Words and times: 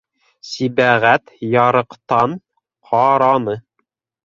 Сибәғәт 0.51 1.35
ярыҡтан 1.51 2.35
ҡараны. 2.91 3.57